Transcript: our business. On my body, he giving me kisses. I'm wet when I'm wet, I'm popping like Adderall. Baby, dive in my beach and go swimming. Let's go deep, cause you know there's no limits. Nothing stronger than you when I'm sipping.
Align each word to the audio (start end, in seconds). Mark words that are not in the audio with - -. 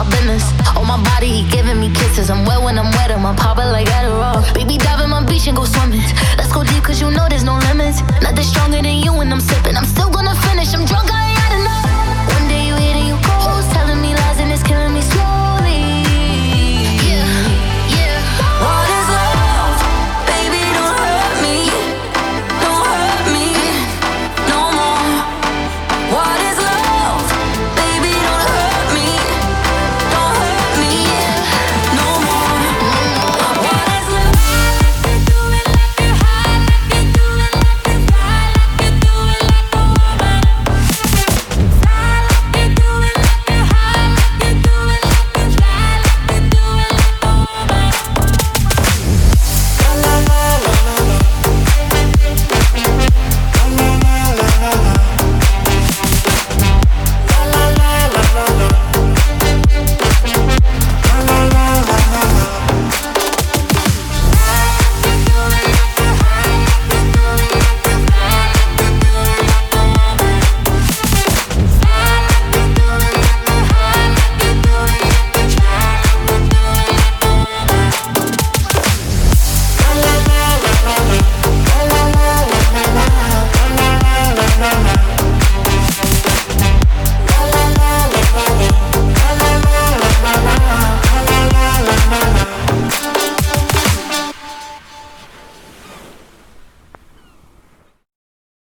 our 0.00 0.10
business. 0.10 0.44
On 0.76 0.86
my 0.86 0.96
body, 1.12 1.28
he 1.28 1.42
giving 1.50 1.78
me 1.78 1.92
kisses. 1.92 2.30
I'm 2.30 2.44
wet 2.44 2.62
when 2.62 2.78
I'm 2.78 2.90
wet, 2.96 3.10
I'm 3.10 3.36
popping 3.36 3.68
like 3.68 3.88
Adderall. 3.88 4.40
Baby, 4.54 4.78
dive 4.78 5.00
in 5.04 5.10
my 5.10 5.22
beach 5.24 5.46
and 5.46 5.56
go 5.56 5.64
swimming. 5.64 6.00
Let's 6.38 6.52
go 6.52 6.64
deep, 6.64 6.82
cause 6.82 7.00
you 7.00 7.10
know 7.10 7.26
there's 7.28 7.44
no 7.44 7.58
limits. 7.68 8.00
Nothing 8.22 8.44
stronger 8.44 8.80
than 8.80 8.96
you 9.04 9.12
when 9.12 9.32
I'm 9.32 9.40
sipping. 9.40 9.69